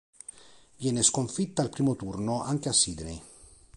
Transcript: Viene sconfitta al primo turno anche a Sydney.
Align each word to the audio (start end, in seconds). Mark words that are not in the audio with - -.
Viene 0.79 1.03
sconfitta 1.03 1.61
al 1.61 1.69
primo 1.69 1.95
turno 1.95 2.41
anche 2.41 2.69
a 2.69 2.73
Sydney. 2.73 3.21